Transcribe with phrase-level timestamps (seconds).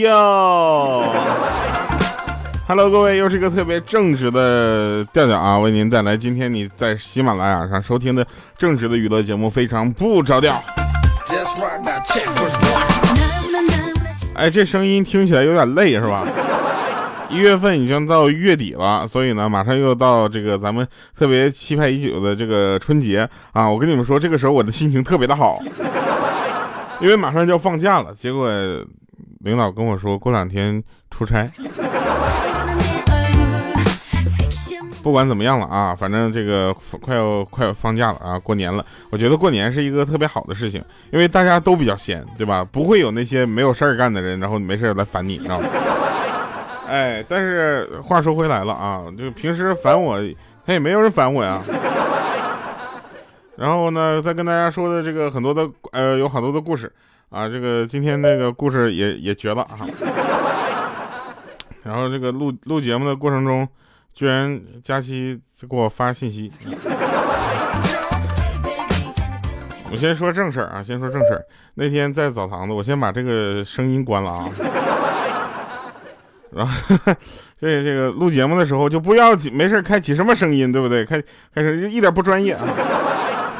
[0.00, 1.02] 调。
[2.66, 8.26] Hello，各位，又是一个特别正直的调调啊，为您带来今天你在喜马拉雅上收听的
[8.56, 10.54] 正直的娱乐节目，非常不着调。
[14.34, 16.24] 哎，这声音听起来有点累是吧？
[17.28, 20.86] 一月份已经到月底了，所以呢，马上又到这个咱们
[21.16, 23.68] 特别期盼已久的这个春节啊！
[23.68, 25.60] 我跟你们说，这个时候我的心情特别的好，
[27.00, 28.14] 因为马上就要放假了。
[28.14, 28.48] 结果
[29.40, 31.50] 领导跟我说过两天出差。
[35.02, 38.84] 不管怎么样了啊，反正这个快要快要放假了啊，过年了。
[39.08, 42.62] 我觉得过年是一个特别好的事情，因为大家都比较闲，对吧？
[42.70, 45.66] 不会有那些没有事儿干的人，然后没事来烦你，知道吗？
[46.86, 50.20] 哎，但是话说回来了啊，就平时烦我，
[50.66, 51.62] 他也没有人烦我呀。
[53.56, 56.92] 然后呢，再跟大家说的这个很多的呃，有很多的故事
[57.30, 59.74] 啊，这个今天那个故事也也绝了啊。
[61.82, 63.66] 然后这个录录节目的过程中。
[64.12, 66.50] 居然佳期给我发信息，
[69.90, 71.42] 我先说正事儿啊，先说正事儿。
[71.74, 74.50] 那天在澡堂子，我先把这个声音关了啊。
[76.50, 76.92] 然后
[77.58, 81.02] 这这个录节目的时候就不要没事开启什么声音，对不对？
[81.04, 81.22] 开
[81.54, 82.62] 开始一点不专业啊。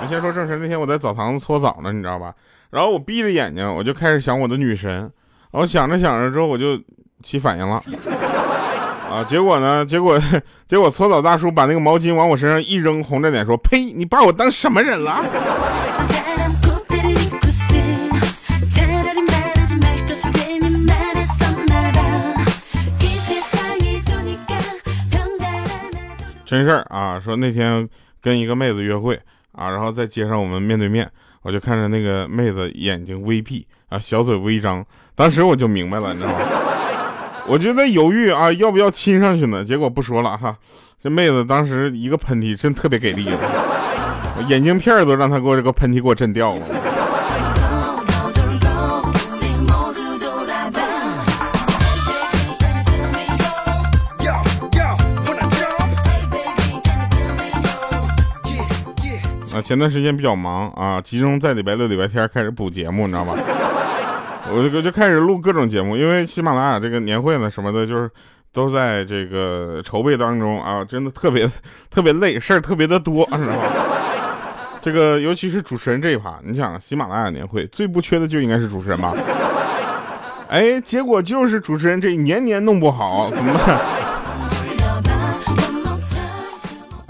[0.03, 2.35] 我先说正事儿，那天我在澡堂子搓澡呢，你知道吧？
[2.71, 5.11] 然后我闭着眼睛，我就开始想我的女神。
[5.51, 6.81] 然后想着想着之后，我就
[7.23, 7.83] 起反应了。
[9.11, 9.25] 啊！
[9.25, 9.85] 结果呢？
[9.85, 10.17] 结果
[10.69, 13.91] 结果搓澡大叔把那个毛巾往我身上一扔，红着脸说：“呸！
[13.93, 15.21] 你把我当什么人了？”
[26.47, 27.21] 真事儿啊！
[27.25, 27.89] 说那天
[28.21, 29.19] 跟一个妹子约会
[29.53, 31.11] 啊，然后在街上我们面对面，
[31.43, 36.39] 我就看着那个妹子眼睛微闭啊，小嘴微张，当时我就明白了，你知道吗？
[37.49, 39.65] 我就在犹豫啊，要不要亲上去呢？
[39.65, 40.57] 结果不说了哈，
[41.03, 43.27] 这妹子当时一个喷嚏，真特别给力，
[44.49, 46.61] 眼镜片都让她给我这个喷嚏给我震掉了。
[59.71, 63.35] 前段时间比较忙啊，集中在礼拜六、礼拜天开始补节目，你知道吗？
[64.53, 68.11] 我就就开始录各种节目，因为喜马拉雅这个年会呢什么的，就是
[68.53, 71.49] 都在这个筹备当中啊，真的特别
[71.89, 73.63] 特别累，事儿特别的多，知道吧？
[74.83, 79.15] 这个尤其是主持人这一趴，你想喜马拉雅年会最不缺的就应该是主持人吧？
[80.51, 83.79] 哎，结果就是主持人这年年弄不好，怎么办？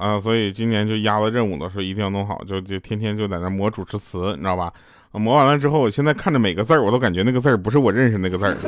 [0.00, 4.72] 啊，所以今年就压了任务的时候一定要弄好，就就天天就在那磨主持词，你知道吧？
[5.12, 8.56] 磨完了之后，我现在看着每个字儿，我都感觉那个字儿不是我认识那个字儿。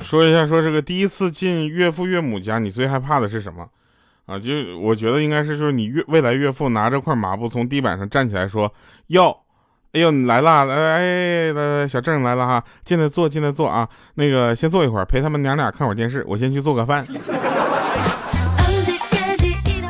[0.00, 3.68] 说一下，说这个第一次进岳父岳母家，你最害怕的是什么？
[4.26, 8.72] 啊，就我觉得应该是说你岳未来岳父拿着块抹布从地板上站起来说
[9.08, 9.36] ：“要，
[9.92, 17.04] 哎呦，你来了，来来来来，小郑来了哈，进来坐，进来坐啊，那个先坐一会儿，陪他们娘俩看会儿电视，我先去做个饭。”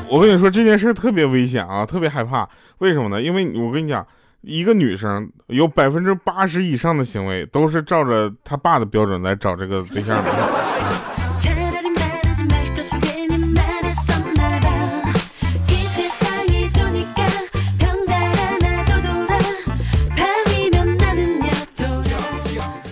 [0.09, 2.49] 我跟你说这件事特别危险啊，特别害怕。
[2.79, 3.21] 为什么呢？
[3.21, 4.05] 因为我跟你讲，
[4.41, 10.60] 一个女生有百分之八十以上的行为都是照着她爸的标准来找这个对象的。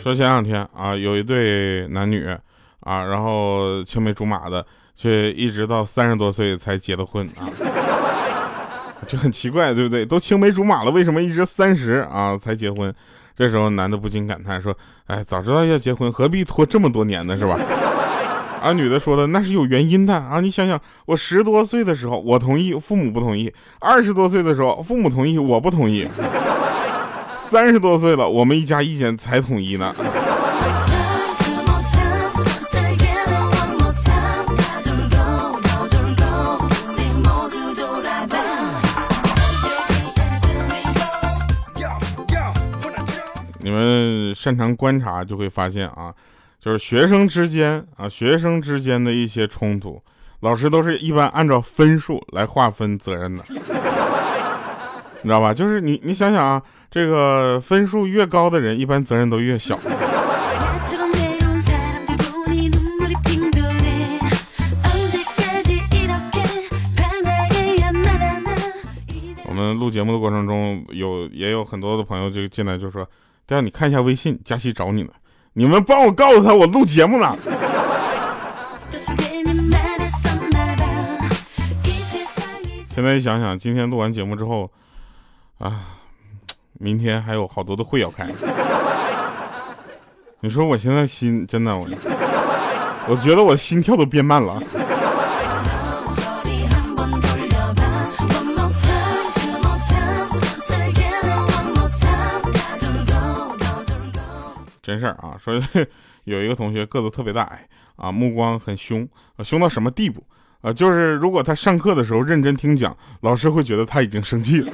[0.08, 2.26] 说前两天啊，有一对男女
[2.80, 4.64] 啊，然后青梅竹马的。
[5.00, 7.46] 却一直到三十多岁才结的婚啊，
[9.06, 10.04] 就很奇怪，对不对？
[10.04, 12.92] 都青梅竹马了，为什么一直三十啊才结婚？
[13.36, 14.76] 这时候男的不禁感叹说
[15.06, 17.36] ：“哎，早知道要结婚，何必拖这么多年呢？
[17.36, 17.56] 是吧？”
[18.60, 20.40] 啊女的说的那是有原因的啊！
[20.40, 20.76] 你想想，
[21.06, 26.08] 我十多岁的时候我同意，父母不同意；二十多岁的时候父母同意，我不同意；
[27.50, 29.94] 三十多岁了，我们一家意见才统一呢。
[43.60, 46.12] 你们擅长观察，就会发现啊，
[46.60, 50.02] 就是学生之间啊，学生之间的一些冲突，
[50.40, 53.42] 老师都是一般按照分数来划分责任的，
[55.22, 55.52] 你知道吧？
[55.52, 59.78] 就是你，你想想啊，这个分数越高的人，一般责任都越小。
[69.44, 73.04] 我们录节目的过程中，有也有很多的朋友就进来就说
[73.48, 75.10] ：“让你看一下微信，佳琪找你呢。”
[75.54, 77.36] 你们帮我告诉他，我录节目呢。
[82.94, 84.70] 现在一想想，今天录完节目之后，
[85.58, 85.98] 啊，
[86.74, 88.28] 明天还有好多的会要开。
[90.40, 91.84] 你说我现在心真的，我
[93.08, 94.62] 我觉得我心跳都变慢了。
[104.80, 105.60] 真事儿啊，说
[106.24, 109.06] 有一个同学个子特别大矮啊，目光很凶，
[109.36, 110.24] 啊凶到什么地步
[110.62, 110.72] 啊？
[110.72, 114.72] 就是如果他上课的时候认真听讲，老师会觉得他已经生气了。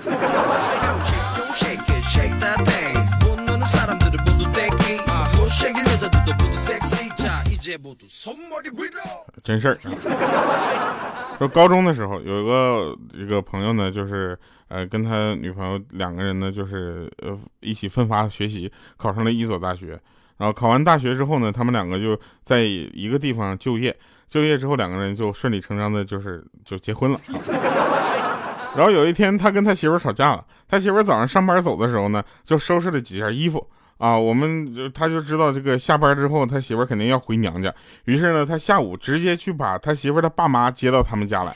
[9.43, 9.75] 真事儿。
[11.39, 14.39] 说高中的时候，有一个一个朋友呢，就是
[14.69, 20.01] 呃跟他女朋友两个人呢，就是呃一起奋发学习，考上了一所大学。
[20.37, 23.97] 然后考完大学之后呢，他们两个就在一个地方就业。
[24.29, 27.19] 就业之后，两个人就顺理成章的就是就结婚了。
[28.75, 30.45] 然后有一天，他跟他媳妇吵架了。
[30.67, 33.65] 他媳妇早上上班走的时候呢，就收拾了几件衣服。
[33.99, 37.73] 啊，我们就他就知道这个下班之后他媳妇肯定要回娘家，
[38.05, 41.55] 于是呢，他下午直接去把他媳妇的爸妈接到他们家来。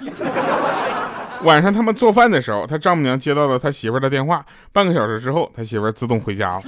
[1.45, 6.63] 晚上他们做饭的时候，他丈母娘接到了他媳妇的电话，半个小时之后，他媳妇自动回家了。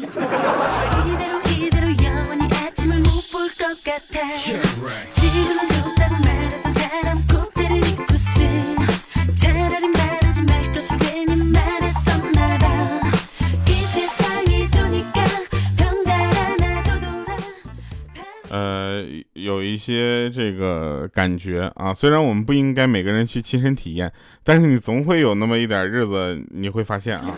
[19.81, 24.13] 些这个感觉啊，虽然我们不应该每个人去亲身体验，
[24.45, 27.35] 但是你总会有那么一点日子，你会发现啊，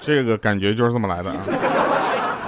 [0.00, 1.40] 这个感觉就是这么来的啊。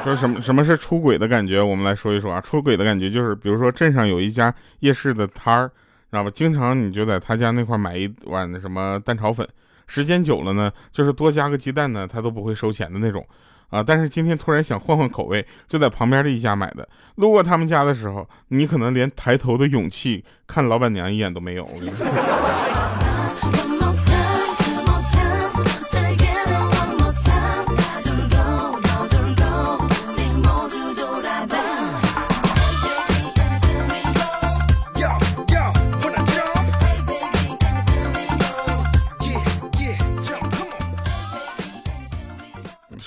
[0.03, 1.63] 说什么什么是出轨的感觉？
[1.63, 5.69] 我们来说一说啊，出轨的感觉就是，比如说镇上有一家夜市的摊儿，
[6.11, 6.31] 知道吧？
[6.35, 9.47] 经常你就在他家那块买一碗什么蛋炒粉，
[9.87, 13.27] 时间久了呢，就是多加个鸡蛋呢，他都不会收钱的那种。
[13.71, 13.83] 啊！
[13.83, 16.89] 但是今天突然想换换口味，就在旁边的一家买的。
[17.17, 21.67] 路过他们家的时候，你可能连抬头的勇气看老板娘一眼都没有。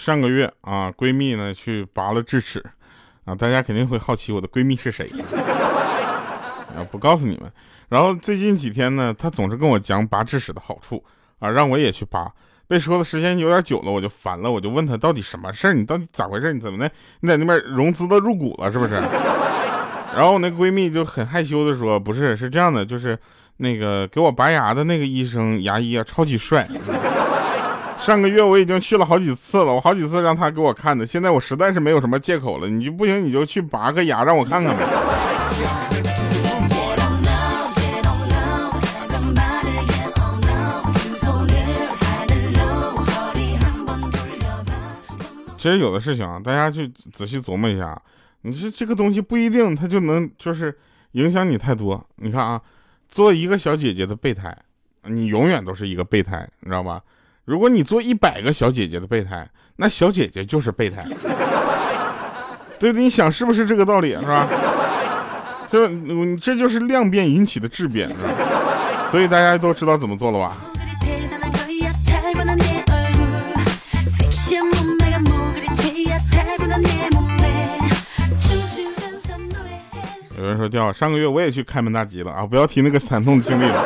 [0.04, 2.62] 上个月啊，闺蜜呢去拔了智齿，
[3.24, 5.10] 啊，大家肯定会好奇我的闺蜜是谁，
[6.76, 7.50] 啊，不告诉你们。
[7.88, 11.02] 然后最近几天呢，她总是跟我讲拔智齿的好处，
[11.40, 12.30] 啊，让我也去拔。
[12.68, 15.74] 被说的时间有点久了，我就烦了，我就问她到底什么事儿？
[15.74, 16.52] 你到底咋回事？
[16.52, 16.92] 你怎么的？
[17.22, 18.96] 你在那边融资的入股了是不是？
[20.16, 23.18] 然后我那闺蜜就很害羞的说，不是，是这样的，就是
[23.56, 26.68] 那个给我拔牙的那个医生牙医啊，超级帅。
[28.04, 32.68] 上个月我已经去了好几次了，我好几次让他给我看的，现在我实在是没有什么借口了。
[32.68, 34.86] 你就不行，你就去拔个牙让我看看呗。
[45.58, 47.98] 其实有的事情啊，大家去仔细琢磨一下，
[48.42, 50.78] 你说这个东西不一定它就能就是
[51.14, 52.06] 影响你太多。
[52.18, 52.62] 你看啊，
[53.08, 54.54] 做一个小姐姐的备胎，
[55.04, 57.02] 你永远都是一个备胎，你知道吧？
[57.46, 59.46] 如果你做一百个小姐姐的备胎，
[59.76, 61.04] 那小姐姐就是备胎，
[62.80, 63.04] 对 不对？
[63.04, 64.48] 你想是不是这个道理，是吧？
[65.70, 65.86] 就
[66.38, 68.32] 这就是量变引起的质变，是吧？
[69.12, 70.56] 所以大家都知道怎么做了吧？
[80.38, 82.46] 有人说掉，上个月我也去开门大吉了啊！
[82.46, 83.86] 不要提那个惨痛经历了，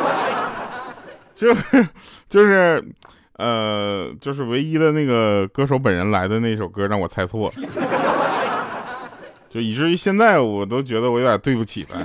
[1.34, 1.88] 就是
[2.28, 2.84] 就是。
[3.38, 7.54] 呃，就是唯一的那个歌手本人来的那首歌让我猜错了，
[9.48, 11.98] 就以至于现在我都觉得我有点对不起他。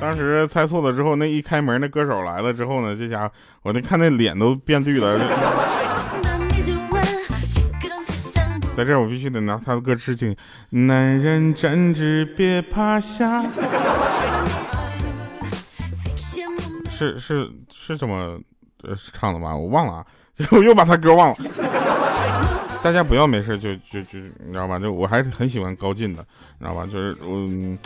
[0.00, 3.32] 当时猜错了之后，那一开门，那歌手来了之后呢，这家伙
[3.62, 5.18] 我那看那脸都变绿了。
[8.76, 10.34] 在这我必须得拿他的歌致敬，
[10.70, 13.44] 男人站直别趴下。
[16.94, 18.38] 是是是这么
[18.82, 19.54] 呃唱的吧？
[19.56, 20.06] 我忘了啊，
[20.52, 21.36] 我 又把他歌忘了。
[22.82, 24.78] 大家不要没事就就就你知道吧？
[24.78, 26.24] 就我还是很喜欢高进的，
[26.58, 26.86] 你知道吧？
[26.86, 27.78] 就是我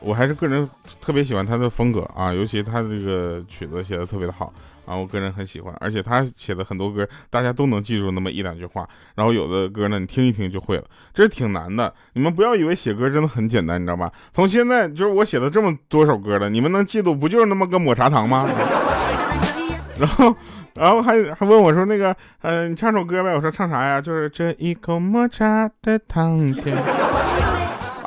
[0.00, 0.68] 我还是个人
[1.00, 4.52] 特别喜欢他的风格啊，尤其他这个曲子写的特别的好
[4.86, 5.74] 啊，我个人很喜欢。
[5.80, 8.88] 而且他写的很多歌，大家都能记住那么一两句话。
[9.14, 11.92] 然后有的歌呢，你听一听就会了，这是挺难的。
[12.14, 14.10] 你们不要以为写歌真的很简单，你知道吧？
[14.32, 18.48] 从现在就是我写了这么多首歌了，你们能记住不就是那么个抹茶糖吗？
[19.98, 20.36] 然后，
[20.74, 23.34] 然后还还问我说那个，呃，你唱首歌呗？
[23.34, 23.98] 我说唱啥呀？
[23.98, 26.76] 就是这一口抹茶的糖甜。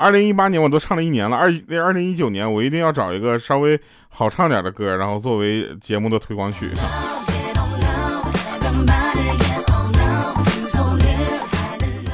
[0.01, 3.77] 二零一八年我都唱了一年了，二那二零一九年我一定要找一个稍微
[4.07, 6.69] 好唱点的歌，然后作为节目的推广曲。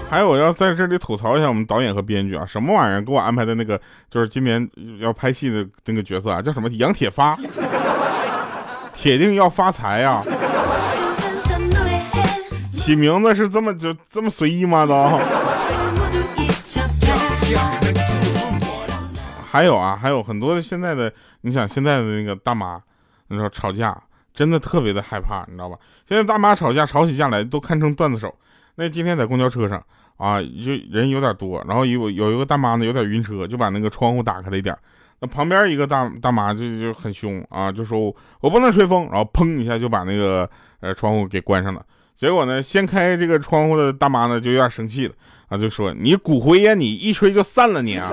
[0.09, 4.67] 还有我要在这里吐槽一下我们导演和编剧啊，什么玩意儿给我安排的那个就是今年
[4.99, 7.37] 要拍戏的那个角色啊，叫什么杨铁发，
[8.93, 10.23] 铁定要发财呀！
[12.73, 14.87] 起名字是这么就这么随意吗？
[14.87, 15.44] 都。
[19.55, 21.09] 还有啊，还有很多现在的，
[21.39, 22.77] 你想现在的那个大妈，
[23.29, 23.97] 你说吵架
[24.33, 25.77] 真的特别的害怕，你知道吧？
[26.05, 28.35] 现在大妈吵架吵起架来都堪称段子手。
[28.75, 29.81] 那今天在公交车上
[30.17, 34.77] 啊，就人有点多，然后有有一个大妈呢有点晕车，就把那个窗户打开了一点。
[35.21, 40.49] 那旁边一个大大妈就就很凶啊，就说我不能吹风，然后砰一下就把那个
[40.81, 41.81] 呃窗户给关上了。
[42.13, 45.13] 结果呢，先开这个窗户的大妈呢就有点生气了
[45.47, 48.11] 啊，就说你骨灰呀，你一吹就散了你啊。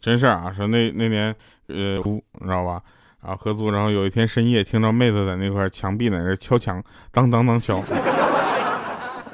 [0.00, 1.34] 真事儿啊，说那那年
[1.66, 2.80] 呃租，你知道吧？
[3.20, 7.82] 啊合租，然后有一天深夜听到妹子在那块墙壁在那敲墙，当当当敲，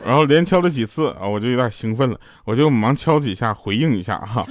[0.04, 4.44] 然后连敲了几次啊，我就有点兴奋了，我就忙敲几下回应一下哈。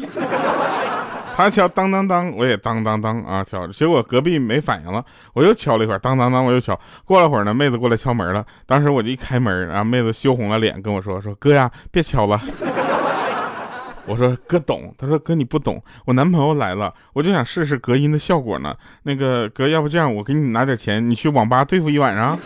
[1.36, 6.80] 他敲当当当，我也当当当啊敲，结果隔壁没反应了，我又敲了一会儿，当当当我又敲。
[7.06, 12.40] 过了会儿呢，妹子过来敲门了，当时我就一开门，然后妹子羞红了脸跟我说说哥呀，别敲了。
[14.06, 18.76] 我说哥懂，他说哥你不懂，我男朋友来了，我就想试试隔音的效果呢。
[19.04, 22.38] 那个哥，要不这样，我给你拿点钱，你去网吧对付一晚上。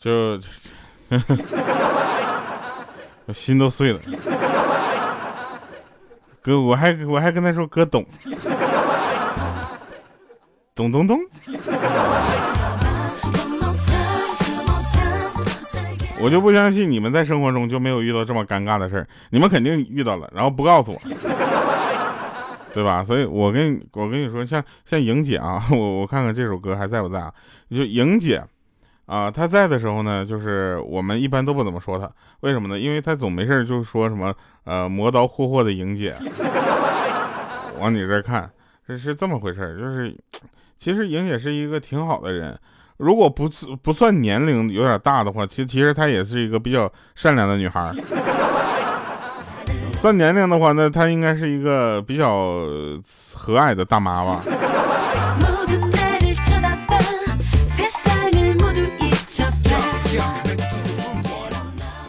[0.00, 0.40] 就，
[3.26, 3.98] 我心都碎了。
[6.40, 8.06] 哥，我还我还跟他说哥懂，
[10.74, 11.18] 懂懂懂。
[16.20, 20.98] 我就不相信你们在生活中就没有遇到这么尴尬的事儿，你们肯定遇到了，然后不告诉我，
[22.78, 23.02] 对吧？
[23.02, 27.34] 所以我跟我跟你说，像像莹姐啊， 我我看看这首歌还在不在啊？
[27.68, 28.40] 就莹姐。
[29.06, 32.08] 啊，她在的时候呢，就是我们一般都不怎么说她，
[32.40, 32.78] 为什么呢？
[32.78, 34.32] 因为她总没事就说什么
[34.62, 36.14] 呃磨刀霍霍的莹姐，
[37.80, 38.48] 往你这看，
[38.86, 40.16] 是是这么回事就是
[40.78, 42.56] 其实莹姐是一个挺好的人，
[42.98, 43.48] 如果不
[43.82, 47.90] 不算年龄有点大的话，其其实她也是一个比较善良的女孩。
[50.00, 52.32] 算年龄的话，那她应该是一个比较
[53.34, 54.40] 和蔼的大妈吧。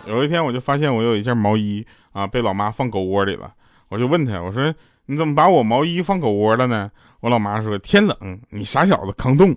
[0.06, 3.52] 有一天我就发现我有一件毛衣啊被老妈放狗窝里了，
[3.90, 4.74] 我就问他，我说
[5.08, 6.92] 你怎么把我毛衣放狗窝了呢？
[7.22, 9.56] 我老妈说天冷，你傻小子扛冻。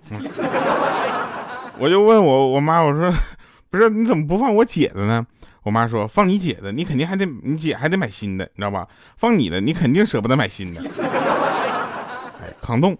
[1.77, 3.13] 我就问我我妈，我说
[3.69, 5.25] 不是你怎么不放我姐的呢？
[5.63, 8.85] 我妈说放你姐的，你肯定还得你姐还得买新的，你知道吧？
[9.17, 10.81] 放你的，你肯定舍不得买新的。
[12.41, 12.97] 哎，抗冻。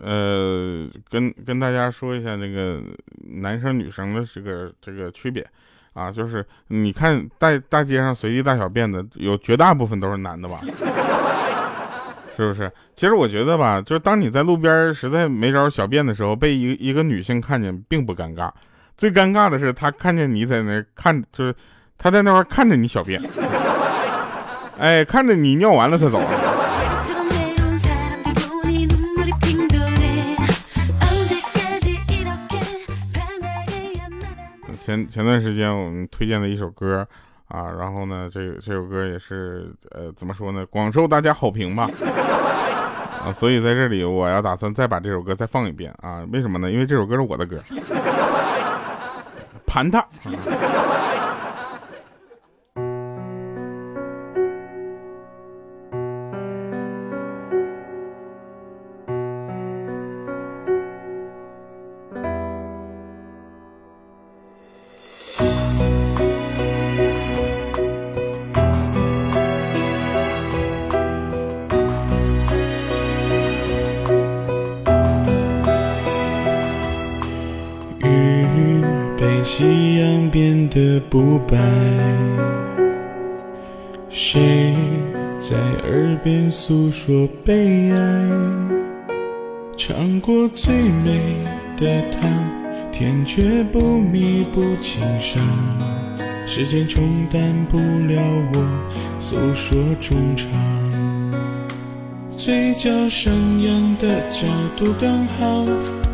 [0.00, 2.80] 呃，跟跟大家说一下那个
[3.42, 5.46] 男生女生的这个这个区别
[5.98, 10.60] 啊，就是你看大大街上随地大小便的，有绝大部分都是男的吧？
[12.36, 12.70] 是不是？
[12.94, 18.48] 其实我觉得吧，就是当你在路边实在没招小便的时候，被一一个女性看见，并不尴尬，
[18.96, 21.52] 最尴尬的是她看见你在那看，就是
[21.98, 23.20] 她在那块看着你小便，
[24.78, 26.20] 哎，看着你尿完了才走。
[34.88, 37.06] 前前段时间我们推荐的一首歌
[37.48, 41.90] 啊，然后呢，这这首歌也是呃怎么说呢，广受大家好评吧。
[43.22, 46.70] 啊，所以在这里我要打算再把这首歌再放一遍啊，为什么呢？
[46.70, 47.54] 因为这首歌是我的歌，
[49.66, 50.02] 盘它。
[81.10, 81.56] 不白，
[84.10, 84.74] 谁
[85.38, 85.56] 在
[85.88, 88.28] 耳边诉说悲哀？
[89.76, 91.18] 尝过最美
[91.78, 92.30] 的糖，
[92.92, 95.42] 甜却不弥补情伤。
[96.46, 98.22] 时间冲淡不了
[98.52, 98.68] 我
[99.18, 100.50] 诉说衷肠，
[102.36, 104.46] 嘴角上扬的角
[104.76, 105.64] 度刚好，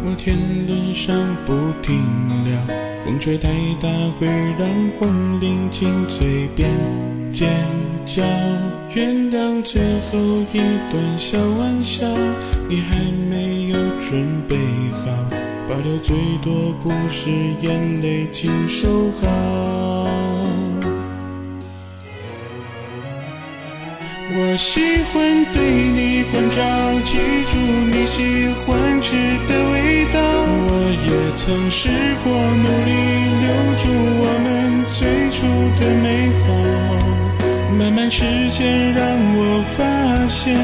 [0.04, 2.00] 摩天轮上不停
[2.44, 2.93] 聊。
[3.04, 3.48] 风吹太
[3.82, 4.26] 大会
[4.58, 4.66] 让
[4.98, 6.70] 风铃紧嘴边
[7.30, 7.46] 尖
[8.06, 8.22] 叫，
[8.94, 10.18] 原谅最后
[10.52, 10.58] 一
[10.90, 12.08] 段小玩笑，
[12.66, 12.96] 你还
[13.28, 14.56] 没有准备
[15.04, 15.12] 好，
[15.68, 17.30] 保留最多故事，
[17.60, 19.73] 眼泪请收好。
[24.36, 24.80] 我喜
[25.12, 26.60] 欢对你关照，
[27.04, 27.18] 记
[27.52, 29.14] 住你喜欢吃
[29.46, 30.18] 的味道。
[30.66, 31.88] 我也曾试
[32.24, 32.90] 过努力
[33.38, 33.46] 留
[33.78, 33.86] 住
[34.18, 35.46] 我们最初
[35.78, 36.46] 的美好，
[37.78, 40.58] 慢慢时间让我发现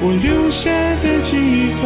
[0.00, 0.70] 我留下
[1.02, 1.84] 的记号。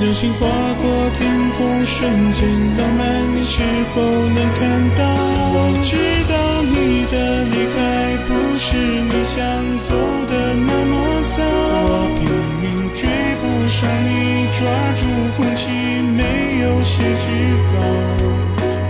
[0.00, 0.48] 流星划
[0.82, 1.22] 过天
[1.56, 3.62] 空，瞬间浪漫，你是
[3.94, 5.06] 否能看到？
[5.54, 5.94] 我知
[6.28, 6.34] 道
[14.58, 14.64] 抓
[14.96, 15.04] 住
[15.36, 15.68] 空气
[16.16, 16.22] 没
[16.62, 17.26] 有写句
[17.68, 17.74] 号，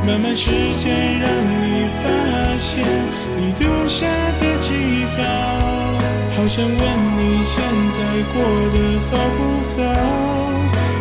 [0.06, 2.04] 慢慢时间让你发
[2.54, 2.86] 现
[3.36, 4.06] 你留下
[4.40, 4.68] 的记
[5.16, 5.18] 号，
[6.36, 6.78] 好想问
[7.18, 7.54] 你现
[7.90, 7.98] 在
[8.32, 8.34] 过
[8.72, 8.76] 得
[9.10, 9.38] 好不
[9.74, 9.84] 好？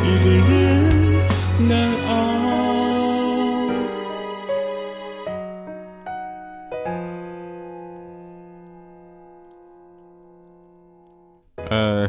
[0.04, 0.54] 一个人
[1.69, 1.71] 难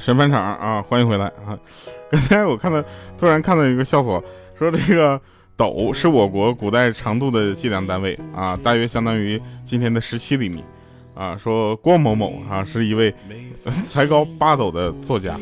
[0.07, 1.59] 神返场啊，欢迎回来啊！
[2.09, 2.81] 刚才我看到，
[3.19, 4.23] 突然看到一个线索，
[4.57, 5.21] 说这个
[5.57, 10.63] 斗是我国古代长度的计量单位啊，大约相当于今天的十七厘米
[11.13, 11.37] 啊。
[11.37, 13.13] 说郭某某啊，是一位
[13.91, 15.37] 才高八斗的作家。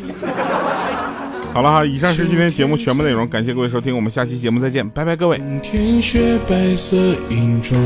[1.53, 5.37] 好了哈，以上是今天节目全部内容，感谢各位收听，我们下期节目再见，拜拜各位。
[5.63, 6.97] 天雪白色
[7.29, 7.79] 银装，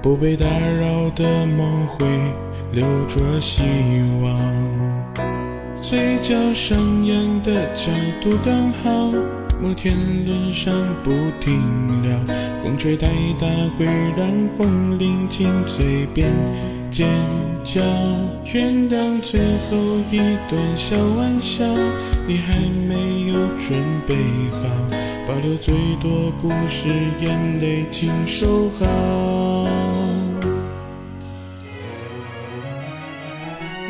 [0.00, 2.06] 不被打扰的梦会
[2.72, 3.64] 留着希
[4.22, 4.83] 望，
[5.84, 7.92] 嘴角上扬的角
[8.22, 9.12] 度刚好，
[9.60, 9.94] 摩天
[10.24, 11.10] 轮上不
[11.42, 11.60] 停
[12.02, 12.18] 聊，
[12.64, 13.06] 风吹太
[13.38, 13.84] 大会
[14.16, 16.26] 让风铃紧嘴边
[16.90, 17.06] 尖
[17.62, 17.82] 叫，
[18.54, 19.76] 原谅最后
[20.10, 20.16] 一
[20.48, 21.66] 段小玩笑。
[22.26, 24.16] 你还没有准备
[24.52, 24.66] 好，
[25.28, 26.88] 保留最多故事，
[27.20, 28.86] 眼泪请收好。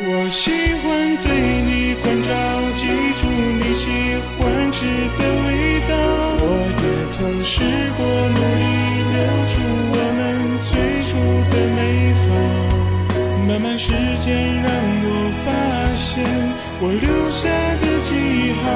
[0.06, 0.50] 我喜
[0.82, 0.93] 欢
[2.04, 2.28] 关照，
[2.76, 2.86] 记
[3.20, 3.88] 住你喜
[4.38, 4.84] 欢吃
[5.16, 5.48] 的味
[5.88, 5.92] 道。
[6.38, 6.44] 我
[6.78, 7.52] 也曾试
[7.96, 8.64] 过努力
[9.14, 9.16] 留
[9.50, 9.56] 住
[9.90, 10.20] 我们
[10.62, 10.70] 最
[11.08, 11.10] 初
[11.50, 11.80] 的美
[12.20, 12.28] 好，
[13.48, 13.88] 慢慢时
[14.22, 14.30] 间
[14.62, 14.68] 让
[15.06, 15.08] 我
[15.44, 15.46] 发
[15.96, 16.22] 现
[16.80, 17.48] 我留下
[17.80, 17.82] 的。
[18.04, 18.12] 记
[18.60, 18.68] 号，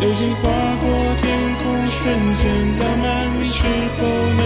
[0.00, 0.84] 流星划过
[1.22, 1.26] 天
[1.64, 2.04] 空，瞬
[2.36, 2.44] 间
[2.78, 3.08] 浪漫，
[3.40, 3.64] 你是
[3.96, 4.40] 否能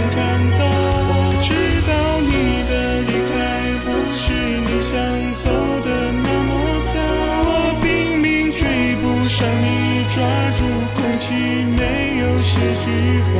[12.42, 12.90] 没有写句
[13.22, 13.31] 号，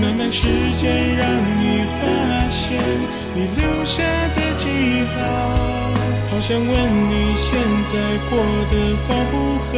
[0.00, 0.48] 慢慢时
[0.80, 1.28] 间让
[1.60, 2.00] 你发
[2.48, 2.80] 现
[3.34, 4.02] 你留下
[4.34, 5.20] 的记号。
[6.30, 7.60] 好想问你现
[7.92, 7.92] 在
[8.30, 8.38] 过
[8.70, 9.36] 得好不
[9.68, 9.76] 好？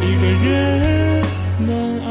[0.00, 0.48] 一个人
[1.66, 1.68] 难
[2.06, 2.08] 熬。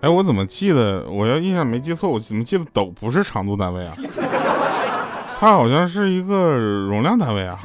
[0.00, 1.08] 哎，我怎么记得？
[1.08, 3.94] 我要印象没记错，我怎么记得斗不是长度单位啊？
[5.40, 7.56] 它好像是一个容量单位啊。